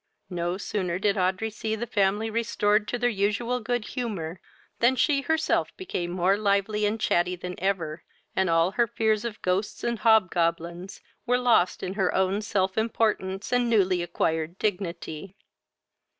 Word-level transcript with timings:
No 0.31 0.57
sooner 0.57 0.97
did 0.97 1.15
Audrey 1.15 1.51
see 1.51 1.75
the 1.75 1.85
family 1.85 2.31
restored 2.31 2.87
to 2.87 2.97
their 2.97 3.07
usual 3.11 3.59
good 3.59 3.85
humour, 3.85 4.41
than 4.79 4.95
she 4.95 5.21
herself 5.21 5.77
became 5.77 6.09
more 6.09 6.37
lively 6.37 6.87
and 6.87 6.99
chatty 6.99 7.35
than 7.35 7.53
ever, 7.59 8.03
and 8.35 8.49
all 8.49 8.71
her 8.71 8.87
fears 8.87 9.23
of 9.25 9.39
ghosts 9.43 9.83
and 9.83 9.99
hobgoblins 9.99 11.01
were 11.27 11.37
lost 11.37 11.83
in 11.83 11.93
her 11.93 12.11
own 12.15 12.41
self 12.41 12.79
importance 12.79 13.53
and 13.53 13.69
newly 13.69 14.01
acquired 14.01 14.57
dignity. 14.57 15.35